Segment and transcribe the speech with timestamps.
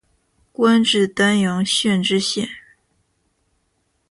[0.51, 2.49] 官至丹阳县知县。